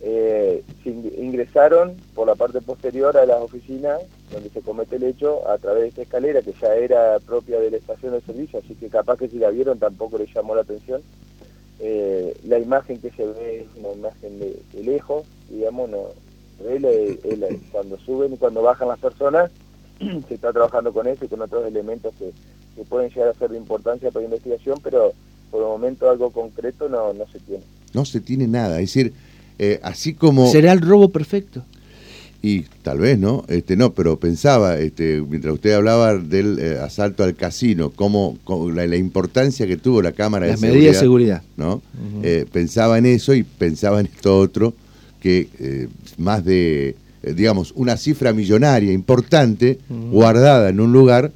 eh, 0.00 0.64
ingresaron 0.86 1.96
por 2.14 2.28
la 2.28 2.34
parte 2.34 2.62
posterior 2.62 3.14
a 3.18 3.26
las 3.26 3.42
oficinas 3.42 4.00
donde 4.32 4.48
se 4.48 4.62
comete 4.62 4.96
el 4.96 5.02
hecho 5.02 5.46
a 5.46 5.58
través 5.58 5.82
de 5.82 5.88
esta 5.90 6.02
escalera 6.02 6.40
que 6.40 6.54
ya 6.58 6.74
era 6.74 7.18
propia 7.20 7.60
de 7.60 7.72
la 7.72 7.76
estación 7.76 8.12
de 8.12 8.22
servicio, 8.22 8.58
así 8.58 8.74
que 8.74 8.88
capaz 8.88 9.18
que 9.18 9.28
si 9.28 9.38
la 9.38 9.50
vieron 9.50 9.78
tampoco 9.78 10.16
les 10.16 10.32
llamó 10.32 10.54
la 10.54 10.62
atención. 10.62 11.02
la 12.44 12.58
imagen 12.58 13.02
que 13.02 13.10
se 13.10 13.26
ve 13.26 13.66
es 13.66 13.78
una 13.78 13.92
imagen 13.92 14.38
de, 14.38 14.56
de 14.72 14.82
lejos, 14.82 15.26
digamos, 15.50 15.90
no, 15.90 16.08
cuando 17.70 17.98
suben 17.98 18.34
y 18.34 18.36
cuando 18.36 18.62
bajan 18.62 18.88
las 18.88 18.98
personas, 18.98 19.50
se 20.28 20.34
está 20.34 20.52
trabajando 20.52 20.92
con 20.92 21.06
eso 21.06 21.24
y 21.24 21.28
con 21.28 21.40
otros 21.42 21.66
elementos 21.66 22.14
que, 22.18 22.32
pueden 22.88 23.10
llegar 23.10 23.28
a 23.28 23.34
ser 23.34 23.50
de 23.50 23.58
importancia 23.58 24.10
para 24.10 24.22
la 24.22 24.28
investigación, 24.28 24.78
pero 24.82 25.12
por 25.50 25.60
el 25.60 25.68
momento 25.68 26.08
algo 26.08 26.30
concreto 26.30 26.88
no, 26.88 27.12
no 27.12 27.26
se 27.30 27.38
tiene. 27.40 27.62
No 27.92 28.04
se 28.06 28.20
tiene 28.20 28.48
nada, 28.48 28.80
es 28.80 28.94
decir, 28.94 29.12
eh, 29.58 29.78
así 29.82 30.14
como... 30.14 30.50
¿Será 30.50 30.72
el 30.72 30.80
robo 30.80 31.10
perfecto? 31.10 31.62
Y 32.44 32.62
tal 32.82 32.98
vez, 32.98 33.20
¿no? 33.20 33.44
Este, 33.46 33.76
no, 33.76 33.92
pero 33.92 34.18
pensaba, 34.18 34.76
este, 34.78 35.22
mientras 35.22 35.54
usted 35.54 35.74
hablaba 35.74 36.14
del 36.16 36.58
eh, 36.58 36.78
asalto 36.80 37.22
al 37.22 37.36
casino, 37.36 37.90
cómo, 37.94 38.36
la, 38.74 38.96
importancia 38.96 39.64
que 39.68 39.76
tuvo 39.76 40.02
la 40.02 40.10
cámara 40.10 40.46
de 40.46 40.56
seguridad. 40.56 40.74
medidas 40.74 40.94
de 40.96 41.00
seguridad. 41.00 41.42
¿no? 41.56 41.82
Eh, 42.24 42.44
pensaba 42.50 42.98
en 42.98 43.06
eso 43.06 43.32
y 43.34 43.44
pensaba 43.44 44.00
en 44.00 44.06
esto 44.06 44.36
otro, 44.36 44.74
que 45.22 45.48
eh, 45.60 45.88
más 46.18 46.44
de, 46.44 46.96
digamos, 47.22 47.72
una 47.76 47.96
cifra 47.96 48.32
millonaria 48.32 48.92
importante 48.92 49.78
guardada 50.10 50.68
en 50.68 50.80
un 50.80 50.92
lugar 50.92 51.30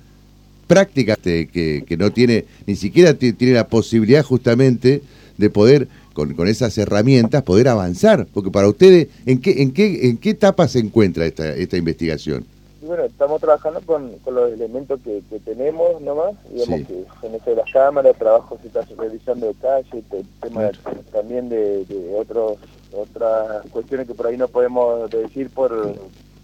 prácticamente 0.66 1.47
que, 1.47 1.85
que 1.87 1.97
no 1.97 2.11
tiene, 2.11 2.45
ni 2.66 2.75
siquiera 2.75 3.14
tiene 3.14 3.55
la 3.55 3.69
posibilidad 3.69 4.25
justamente 4.25 5.02
de 5.38 5.50
poder 5.50 5.87
con, 6.12 6.49
esas 6.49 6.76
herramientas 6.78 7.43
poder 7.43 7.69
avanzar? 7.69 8.26
Porque 8.33 8.50
para 8.50 8.69
ustedes, 8.69 9.09
¿en 9.26 9.38
qué, 9.38 9.62
en 9.62 9.71
qué, 9.71 10.09
en 10.09 10.16
qué 10.16 10.31
etapa 10.31 10.66
se 10.66 10.78
encuentra 10.78 11.26
esta, 11.26 11.55
esta 11.55 11.76
investigación? 11.76 12.45
Bueno, 12.87 13.05
estamos 13.05 13.40
trabajando 13.40 13.81
con, 13.81 14.12
los 14.33 14.52
elementos 14.52 15.00
que, 15.02 15.23
tenemos 15.45 16.00
nomás, 16.00 16.35
digamos 16.50 16.87
que 16.87 17.26
en 17.26 17.35
eso 17.35 17.50
de 17.50 17.57
las 17.57 17.71
cámaras, 17.73 18.16
trabajo 18.16 18.59
se 18.61 18.69
está 18.69 18.87
realizando 18.97 19.47
de 19.47 19.55
calle, 19.55 20.02
tema 20.40 20.71
también 21.12 21.49
de, 21.49 21.85
de 21.85 22.14
otros 22.14 22.59
otras 22.93 23.66
cuestiones 23.71 24.07
que 24.07 24.14
por 24.14 24.26
ahí 24.26 24.37
no 24.37 24.49
podemos 24.49 25.11
decir 25.11 25.50
por 25.50 25.95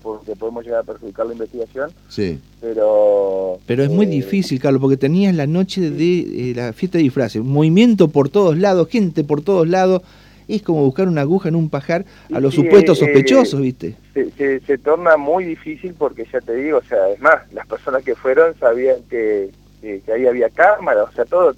porque 0.03 0.35
podemos 0.35 0.65
llegar 0.65 0.81
a 0.81 0.83
perjudicar 0.83 1.27
la 1.27 1.33
investigación. 1.33 1.91
Sí. 2.09 2.41
Pero... 2.61 3.61
Pero 3.67 3.85
es 3.85 3.91
muy 3.91 4.07
eh, 4.07 4.11
difícil, 4.11 4.61
Carlos, 4.61 4.81
porque 4.81 4.97
tenías 4.97 5.35
la 5.35 5.47
noche 5.47 5.91
de 5.91 6.51
eh, 6.51 6.55
la 6.55 6.73
fiesta 6.73 6.99
de 6.99 7.05
disfraces, 7.05 7.43
movimiento 7.43 8.09
por 8.09 8.29
todos 8.29 8.59
lados, 8.59 8.89
gente 8.89 9.25
por 9.25 9.43
todos 9.43 9.69
lados. 9.69 10.03
Es 10.55 10.63
como 10.63 10.83
buscar 10.85 11.09
una 11.09 11.23
aguja 11.23 11.49
en 11.49 11.57
un 11.57 11.71
pajar 11.71 12.05
a 12.31 12.39
los 12.39 12.55
supuestos 12.55 12.99
eh, 12.99 13.07
sospechosos, 13.07 13.59
¿viste? 13.59 13.97
Se, 14.13 14.61
se, 14.61 14.79
torna 14.79 15.17
muy 15.17 15.45
difícil 15.45 15.95
porque 15.99 16.27
ya 16.31 16.41
te 16.43 16.55
digo, 16.55 16.79
o 16.79 16.85
sea, 16.85 17.09
es 17.09 17.21
más, 17.21 17.51
las 17.53 17.67
personas 17.67 18.05
que 18.05 18.15
fueron 18.15 18.55
sabían 18.59 18.97
que, 19.09 19.51
que, 19.81 20.03
ahí 20.13 20.27
había 20.27 20.51
cámara, 20.51 21.05
o 21.05 21.13
sea, 21.13 21.25
todo, 21.25 21.55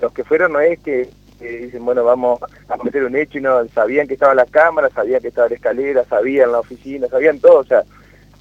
los 0.00 0.12
que 0.12 0.24
fueron 0.24 0.54
no 0.54 0.60
es 0.60 0.78
que 0.78 1.10
dicen, 1.38 1.84
bueno, 1.84 2.02
vamos 2.02 2.40
a 2.68 2.78
cometer 2.78 3.04
un 3.04 3.14
hecho 3.14 3.36
y 3.36 3.42
no 3.42 3.68
sabían 3.68 4.08
que 4.08 4.14
estaba 4.14 4.34
la 4.34 4.46
cámara, 4.46 4.88
sabían 4.88 5.20
que 5.20 5.28
estaba 5.28 5.48
la 5.48 5.56
escalera, 5.56 6.04
sabían 6.04 6.52
la 6.52 6.60
oficina, 6.60 7.08
sabían 7.08 7.38
todo, 7.38 7.58
o 7.58 7.64
sea, 7.64 7.82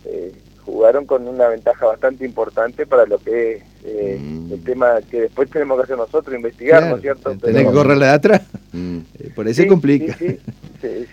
eh, 0.05 0.31
jugaron 0.63 1.05
con 1.05 1.27
una 1.27 1.49
ventaja 1.49 1.85
bastante 1.85 2.25
importante 2.25 2.85
para 2.85 3.05
lo 3.05 3.17
que 3.19 3.55
es 3.55 3.63
eh, 3.87 4.19
mm. 4.19 4.51
el 4.51 4.63
tema 4.63 4.99
que 5.09 5.21
después 5.21 5.49
tenemos 5.49 5.77
que 5.77 5.83
hacer 5.83 5.97
nosotros, 5.97 6.35
investigar, 6.35 6.87
¿no 6.89 6.97
es 6.97 7.01
cierto? 7.01 7.35
Tenés 7.37 7.65
que 7.65 7.71
correrle 7.71 8.05
de 8.05 8.11
atrás, 8.11 8.41
mm. 8.73 8.97
eh, 9.19 9.31
por 9.33 9.47
eso 9.47 9.61
se 9.61 9.67
complica. 9.67 10.17
Sí, 10.17 10.37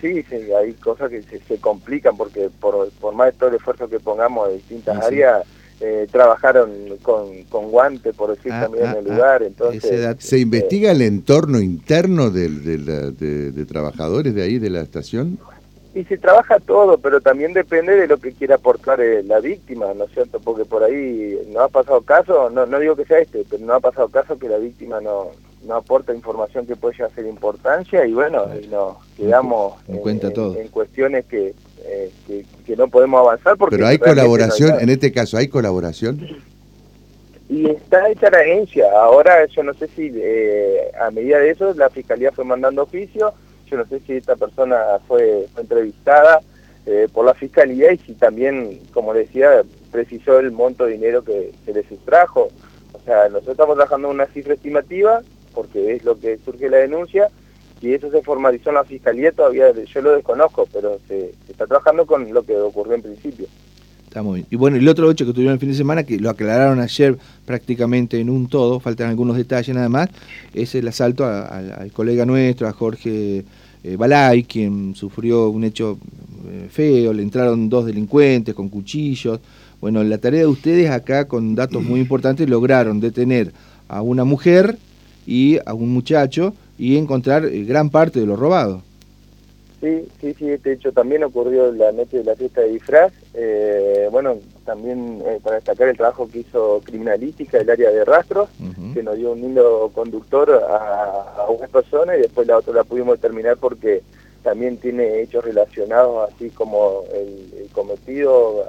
sí, 0.01 0.23
sí, 0.29 0.35
hay 0.51 0.73
cosas 0.73 1.09
que 1.09 1.23
se, 1.23 1.39
se 1.39 1.57
complican 1.57 2.17
porque 2.17 2.49
por, 2.59 2.91
por 2.99 3.15
más 3.15 3.27
de 3.27 3.39
todo 3.39 3.49
el 3.49 3.55
esfuerzo 3.55 3.89
que 3.89 3.99
pongamos 3.99 4.49
de 4.49 4.55
distintas 4.55 5.03
áreas 5.03 5.43
eh, 5.81 6.07
trabajaron 6.09 6.71
con, 7.01 7.43
con 7.49 7.69
guante, 7.69 8.13
por 8.13 8.35
decir 8.35 8.51
ah, 8.53 8.61
también 8.61 8.85
en 8.85 8.89
ah, 8.91 8.99
el 8.99 9.11
ah. 9.11 9.13
lugar. 9.13 9.43
Entonces, 9.43 10.15
¿Se 10.19 10.39
investiga 10.39 10.91
el 10.91 11.01
entorno 11.01 11.59
interno 11.59 12.29
de, 12.29 12.49
de, 12.49 13.65
trabajadores 13.65 14.33
de 14.33 14.43
ahí, 14.43 14.57
de 14.57 14.69
la 14.69 14.81
estación? 14.81 15.37
Y 15.95 16.03
se 16.03 16.17
trabaja 16.17 16.59
todo, 16.59 16.97
pero 16.97 17.21
también 17.21 17.53
depende 17.53 17.95
de 17.95 18.07
lo 18.07 18.17
que 18.17 18.33
quiera 18.33 18.55
aportar 18.55 18.99
eh, 18.99 19.23
la 19.23 19.39
víctima, 19.39 19.93
¿no 19.95 20.03
es 20.03 20.11
cierto? 20.11 20.41
Porque 20.41 20.65
por 20.65 20.83
ahí 20.83 21.39
no 21.47 21.61
ha 21.61 21.69
pasado 21.69 22.01
caso, 22.01 22.49
no, 22.49 22.65
no 22.65 22.79
digo 22.79 22.97
que 22.97 23.05
sea 23.05 23.19
este, 23.19 23.45
pero 23.49 23.65
no 23.65 23.75
ha 23.75 23.79
pasado 23.79 24.09
caso 24.09 24.37
que 24.37 24.49
la 24.49 24.57
víctima 24.57 24.99
no, 24.99 25.31
no 25.65 25.75
aporta 25.75 26.13
información 26.13 26.65
que 26.65 26.75
puede 26.75 26.95
ser 26.95 27.25
importancia 27.25 28.05
y 28.05 28.13
bueno, 28.13 28.45
y 28.61 28.67
nos 28.67 28.97
quedamos 29.15 29.75
en, 29.87 29.97
cuenta 29.99 30.31
todo. 30.31 30.57
en 30.57 30.67
cuestiones 30.67 31.25
que, 31.25 31.53
eh, 31.85 32.11
que, 32.65 32.75
no 32.75 32.87
podemos 32.87 33.21
avanzar 33.21 33.57
porque... 33.57 33.77
Pero 33.77 33.87
hay 33.87 33.97
colaboración, 33.97 34.79
en 34.79 34.89
este 34.89 35.11
caso, 35.11 35.37
¿hay 35.37 35.47
colaboración? 35.47 36.19
Y 37.47 37.69
está 37.69 38.09
hecha 38.09 38.29
la 38.29 38.39
agencia. 38.39 38.85
Ahora 38.99 39.45
yo 39.45 39.63
no 39.63 39.73
sé 39.75 39.87
si 39.95 40.11
eh, 40.15 40.91
a 40.99 41.11
medida 41.11 41.39
de 41.39 41.51
eso 41.51 41.73
la 41.75 41.89
Fiscalía 41.89 42.31
fue 42.31 42.43
mandando 42.43 42.83
oficio, 42.83 43.33
yo 43.65 43.77
no 43.77 43.85
sé 43.85 43.99
si 44.01 44.13
esta 44.13 44.35
persona 44.35 44.77
fue, 45.07 45.47
entrevistada 45.57 46.41
eh, 46.85 47.07
por 47.11 47.25
la 47.25 47.33
Fiscalía 47.33 47.91
y 47.91 47.97
si 47.97 48.13
también, 48.13 48.79
como 48.93 49.13
decía, 49.13 49.63
precisó 49.91 50.39
el 50.39 50.51
monto 50.51 50.85
de 50.85 50.93
dinero 50.93 51.23
que 51.23 51.51
se 51.65 51.73
le 51.73 51.83
sustrajo. 51.87 52.49
O 52.93 52.99
sea, 53.05 53.27
nosotros 53.29 53.53
estamos 53.53 53.75
trabajando 53.75 54.09
una 54.09 54.25
cifra 54.27 54.53
estimativa, 54.53 55.21
porque 55.53 55.95
es 55.95 56.03
lo 56.03 56.19
que 56.19 56.37
surge 56.37 56.69
la 56.69 56.77
denuncia, 56.77 57.29
y 57.81 57.93
eso 57.93 58.09
se 58.09 58.21
formalizó 58.21 58.69
en 58.69 58.75
la 58.75 58.83
fiscalía 58.83 59.31
todavía 59.31 59.71
yo 59.71 60.01
lo 60.01 60.15
desconozco, 60.15 60.67
pero 60.71 60.99
se, 61.07 61.33
está 61.49 61.67
trabajando 61.67 62.05
con 62.05 62.33
lo 62.33 62.43
que 62.43 62.55
ocurrió 62.55 62.95
en 62.95 63.01
principio. 63.01 63.47
Está 64.15 64.23
muy 64.23 64.35
bien. 64.35 64.47
Y 64.49 64.55
bueno, 64.55 64.77
el 64.77 64.87
otro 64.87 65.11
hecho 65.11 65.25
que 65.25 65.33
tuvieron 65.33 65.55
el 65.55 65.59
fin 65.59 65.67
de 65.67 65.75
semana, 65.75 66.03
que 66.03 66.17
lo 66.17 66.29
aclararon 66.29 66.79
ayer 66.79 67.17
prácticamente 67.43 68.17
en 68.17 68.29
un 68.29 68.47
todo, 68.47 68.79
faltan 68.79 69.09
algunos 69.09 69.35
detalles 69.35 69.75
nada 69.75 69.89
más, 69.89 70.07
es 70.53 70.73
el 70.73 70.87
asalto 70.87 71.25
al 71.25 71.91
colega 71.91 72.25
nuestro, 72.25 72.65
a 72.65 72.71
Jorge 72.71 73.43
eh, 73.83 73.95
Balay, 73.97 74.43
quien 74.45 74.95
sufrió 74.95 75.49
un 75.49 75.65
hecho 75.65 75.97
eh, 76.47 76.69
feo, 76.71 77.11
le 77.11 77.23
entraron 77.23 77.67
dos 77.67 77.87
delincuentes 77.87 78.55
con 78.55 78.69
cuchillos. 78.69 79.41
Bueno, 79.81 80.01
la 80.01 80.17
tarea 80.17 80.39
de 80.39 80.47
ustedes 80.47 80.89
acá, 80.91 81.27
con 81.27 81.53
datos 81.53 81.83
muy 81.83 81.99
importantes, 81.99 82.49
lograron 82.49 83.01
detener 83.01 83.51
a 83.89 84.01
una 84.01 84.23
mujer 84.23 84.77
y 85.27 85.57
a 85.65 85.73
un 85.73 85.89
muchacho 85.89 86.53
y 86.77 86.95
encontrar 86.95 87.43
eh, 87.43 87.65
gran 87.65 87.89
parte 87.89 88.21
de 88.21 88.27
lo 88.27 88.37
robado. 88.37 88.81
Sí, 89.81 90.07
sí, 90.21 90.33
sí, 90.33 90.45
de 90.45 90.73
hecho 90.73 90.91
también 90.91 91.23
ocurrió 91.23 91.71
la 91.71 91.91
noche 91.91 92.19
de 92.19 92.23
la 92.23 92.35
fiesta 92.35 92.61
de 92.61 92.69
disfraz. 92.69 93.13
Eh, 93.33 94.07
bueno, 94.11 94.37
también 94.63 95.21
eh, 95.25 95.39
para 95.43 95.57
destacar 95.57 95.89
el 95.89 95.97
trabajo 95.97 96.29
que 96.31 96.39
hizo 96.39 96.81
Criminalística, 96.83 97.57
el 97.57 97.69
área 97.69 97.91
de 97.91 98.05
rastros, 98.05 98.49
que 98.93 99.03
nos 99.03 99.17
dio 99.17 99.33
un 99.33 99.41
lindo 99.41 99.91
conductor 99.93 100.49
a, 100.51 101.45
una 101.49 101.67
persona 101.67 102.15
y 102.15 102.21
después 102.21 102.47
la 102.47 102.57
otra 102.57 102.73
la 102.73 102.83
pudimos 102.83 103.19
terminar 103.19 103.57
porque 103.57 104.01
también 104.43 104.77
tiene 104.77 105.21
hechos 105.21 105.43
relacionados, 105.43 106.31
así 106.31 106.49
como 106.49 107.03
el, 107.13 107.69
cometido 107.71 108.65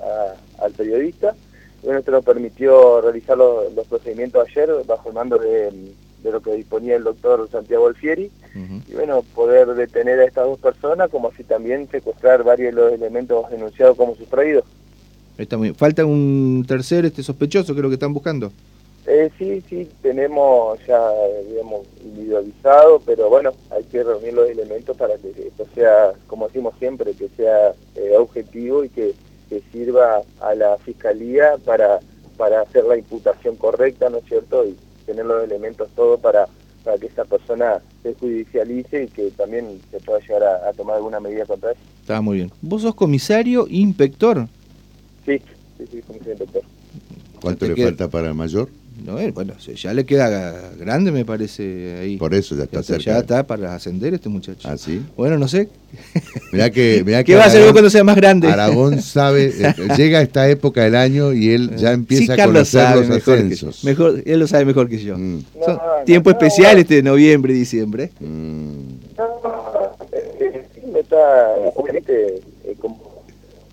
al 0.59 0.73
periodista. 0.73 1.35
Bueno, 1.83 2.01
esto 2.01 2.11
nos 2.11 2.25
permitió 2.25 3.01
realizar 3.01 3.39
los, 3.39 3.73
los 3.75 3.87
procedimientos 3.87 4.49
ayer 4.49 4.71
bajo 4.87 5.09
el 5.09 5.15
mando 5.15 5.39
de 5.39 5.95
de 6.27 6.33
lo 6.33 6.41
que 6.41 6.53
disponía 6.55 6.97
el 6.97 7.05
doctor 7.05 7.49
Santiago 7.51 7.87
Alfieri, 7.87 8.31
y 8.89 8.95
bueno, 8.95 9.23
poder 9.35 9.75
detener 9.75 10.19
a 10.19 10.25
estas 10.25 10.47
dos 10.47 10.59
personas, 10.59 11.11
como 11.11 11.29
así 11.29 11.45
también 11.57 11.89
secuestrar 11.91 12.45
varios 12.45 12.75
de 12.75 12.83
los 12.83 12.93
elementos 12.93 13.49
denunciados 13.51 13.97
como 13.97 14.15
sustraídos. 14.15 14.63
Está 15.39 15.57
muy 15.57 15.73
Falta 15.73 16.05
un 16.05 16.67
tercer 16.69 17.07
este 17.07 17.23
sospechoso, 17.23 17.73
lo 17.73 17.89
que 17.89 17.95
están 17.95 18.13
buscando. 18.13 18.53
Eh, 19.07 19.31
sí, 19.39 19.63
sí, 19.67 19.89
tenemos 20.03 20.79
ya, 20.87 21.01
digamos, 21.49 21.87
individualizado, 22.05 23.01
pero 23.07 23.31
bueno, 23.31 23.53
hay 23.71 23.85
que 23.85 24.03
reunir 24.03 24.35
los 24.35 24.51
elementos 24.51 24.95
para 24.99 25.17
que 25.17 25.31
esto 25.31 25.65
sea, 25.75 26.13
como 26.27 26.49
decimos 26.49 26.75
siempre, 26.79 27.15
que 27.15 27.29
sea 27.37 27.73
eh, 27.95 28.17
objetivo 28.19 28.85
y 28.85 28.91
que, 28.91 29.15
que, 29.49 29.63
sirva 29.73 30.23
a 30.41 30.55
la 30.55 30.77
Fiscalía 30.79 31.57
para, 31.65 32.01
para 32.37 32.63
hacer 32.63 32.85
la 32.85 32.99
imputación 32.99 33.57
correcta, 33.57 34.11
¿no 34.11 34.19
es 34.19 34.25
cierto? 34.25 34.67
Y, 34.67 34.77
tener 35.07 35.25
los 35.25 35.45
elementos 35.45 35.89
todos 35.95 36.19
para, 36.19 36.49
para 36.87 36.99
que 36.99 37.07
esa 37.07 37.25
persona 37.25 37.83
se 38.05 38.15
judicialice 38.15 39.03
y 39.03 39.07
que 39.09 39.29
también 39.33 39.81
se 39.91 39.99
pueda 39.99 40.21
llegar 40.21 40.45
a, 40.45 40.73
tomar 40.73 40.95
alguna 40.95 41.19
medida 41.19 41.45
contra 41.45 41.73
él. 41.73 41.77
Está 42.01 42.21
muy 42.21 42.37
bien. 42.37 42.53
¿Vos 42.63 42.83
sos 42.83 42.95
comisario 42.95 43.67
inspector? 43.69 44.47
Sí, 45.27 45.43
sí, 45.77 45.85
sí, 45.91 46.01
comisario 46.03 46.35
inspector. 46.35 46.63
¿Cuánto 47.41 47.67
le 47.67 47.83
falta 47.83 48.09
para 48.09 48.29
el 48.29 48.35
mayor? 48.35 48.69
No, 49.05 49.19
eh, 49.19 49.31
bueno, 49.31 49.55
ya 49.59 49.93
le 49.93 50.07
queda 50.07 50.73
grande, 50.79 51.13
me 51.13 51.25
parece, 51.25 51.99
ahí. 52.01 52.17
Por 52.17 52.35
eso 52.35 52.57
ya 52.57 52.65
está 52.65 52.83
cerca. 52.83 53.05
Ya 53.05 53.19
está 53.19 53.47
para 53.47 53.75
ascender 53.75 54.15
este 54.15 54.29
muchacho. 54.29 54.69
¿Ah, 54.69 54.77
sí? 54.77 55.03
Bueno, 55.17 55.39
no 55.39 55.49
sé. 55.49 55.69
Mirá 56.53 56.71
que, 56.71 57.03
mirá 57.07 57.23
¿Qué 57.23 57.35
va 57.35 57.45
a 57.45 57.47
hacer 57.47 57.63
vos 57.63 57.73
cuando 57.73 57.91
sea 57.91 58.05
más 58.05 58.17
grande? 58.17 58.49
Aragón 58.49 59.03
sabe, 59.03 59.53
eh, 59.59 59.75
llega 59.97 60.23
esta 60.23 60.49
época 60.49 60.85
del 60.85 60.97
año 60.97 61.33
y 61.33 61.51
él 61.51 61.77
ya 61.77 61.93
empieza 61.93 62.35
a 62.35 62.47
conocer 62.47 62.97
los 62.97 63.11
ascensos. 63.11 63.85
mejor, 63.85 64.23
él 64.25 64.39
lo 64.39 64.47
sabe 64.47 64.65
mejor 64.65 64.89
que 64.89 64.99
yo. 64.99 65.17
Mm. 65.19 65.45
tiempo 66.05 66.31
especial 66.31 66.79
este 66.79 66.97
de 66.97 67.03
noviembre 67.03 67.53
y 67.53 67.59
diciembre. 67.59 68.11
Mm. 68.21 68.97
No, 70.93 71.01
está, 71.01 71.55
eh, 72.65 72.77
como 72.81 73.23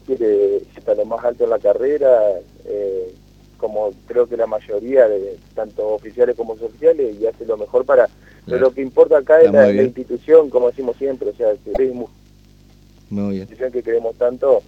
quiere 0.05 0.57
estar 0.75 0.95
lo 0.97 1.05
más 1.05 1.23
alto 1.23 1.45
en 1.45 1.49
la 1.49 1.59
carrera, 1.59 2.09
eh, 2.65 3.02
como 3.63 3.91
creo 4.07 4.27
que 4.27 4.35
la 4.35 4.45
mayoría 4.45 5.07
de 5.07 5.37
tanto 5.55 5.87
oficiales 5.87 6.35
como 6.35 6.51
oficiales 6.51 7.15
y 7.17 7.25
hace 7.25 7.45
lo 7.45 7.55
mejor 7.55 7.85
para 7.85 8.09
pero 8.45 8.59
lo 8.59 8.73
que 8.73 8.81
importa 8.81 9.19
acá 9.19 9.39
es 9.39 9.53
la, 9.53 9.71
institución 9.71 10.49
como 10.49 10.69
decimos 10.69 10.97
siempre 10.97 11.29
o 11.29 11.33
sea 11.33 11.53
que 11.63 11.71
es 11.71 11.95
la 13.09 13.33
institución 13.33 13.71
que 13.71 13.81
queremos 13.81 14.15
tanto 14.17 14.61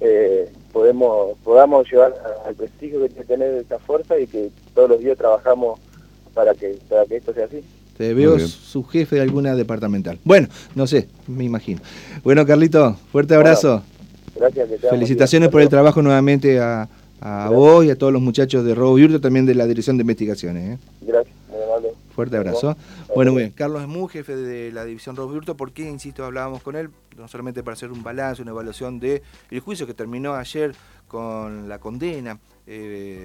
eh, 0.00 0.52
podemos 0.70 1.38
podamos 1.42 1.90
llevar 1.90 2.14
al 2.44 2.54
prestigio 2.54 3.00
que 3.00 3.08
tiene 3.08 3.24
tener 3.24 3.54
esta 3.54 3.78
fuerza 3.78 4.18
y 4.18 4.26
que 4.26 4.50
todos 4.74 4.90
los 4.90 5.00
días 5.00 5.16
trabajamos 5.16 5.80
para 6.34 6.52
que 6.52 6.76
para 6.90 7.06
que 7.06 7.16
esto 7.16 7.32
sea 7.32 7.46
así 7.46 7.64
veo 8.12 8.38
su 8.38 8.84
jefe 8.84 9.16
de 9.16 9.22
alguna 9.22 9.54
departamental. 9.54 10.18
Bueno, 10.24 10.48
no 10.74 10.86
sé, 10.86 11.08
me 11.28 11.44
imagino. 11.44 11.80
Bueno, 12.24 12.44
Carlito, 12.44 12.96
fuerte 13.12 13.34
abrazo. 13.34 13.82
gracias. 14.34 14.68
Felicitaciones 14.90 15.48
por 15.50 15.62
el 15.62 15.68
trabajo 15.68 16.02
nuevamente 16.02 16.58
a, 16.58 16.88
vos 17.50 17.84
y 17.84 17.90
a 17.90 17.96
todos 17.96 18.12
los 18.12 18.22
muchachos 18.22 18.64
de 18.64 18.74
Robo 18.74 18.94
Virtual, 18.94 19.20
también 19.20 19.46
de 19.46 19.54
la 19.54 19.66
Dirección 19.66 19.96
de 19.96 20.02
Investigaciones. 20.02 20.78
¿eh? 20.78 20.84
Gracias, 21.02 21.34
muy 21.48 21.62
amable. 21.62 21.88
Fuerte 22.14 22.36
abrazo. 22.36 22.76
Bueno, 23.14 23.32
muy 23.32 23.42
bien. 23.42 23.52
Carlos 23.52 23.82
Esmú, 23.82 24.06
jefe 24.06 24.36
de 24.36 24.72
la 24.72 24.84
División 24.84 25.16
Robo 25.16 25.32
Virtual, 25.32 25.56
¿por 25.56 25.72
qué, 25.72 25.88
insisto, 25.88 26.24
hablábamos 26.24 26.62
con 26.62 26.76
él? 26.76 26.90
No 27.16 27.28
solamente 27.28 27.62
para 27.62 27.74
hacer 27.74 27.90
un 27.90 28.02
balance, 28.02 28.42
una 28.42 28.50
evaluación 28.50 28.98
del 29.00 29.22
el 29.50 29.60
juicio 29.60 29.86
que 29.86 29.94
terminó 29.94 30.34
ayer 30.34 30.74
con 31.08 31.68
la 31.68 31.78
condena. 31.78 32.38
Eh, 32.66 33.20